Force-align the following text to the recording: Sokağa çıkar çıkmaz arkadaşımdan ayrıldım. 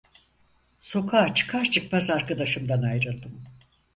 Sokağa 0.79 1.33
çıkar 1.33 1.65
çıkmaz 1.71 2.09
arkadaşımdan 2.09 2.81
ayrıldım. 2.81 3.43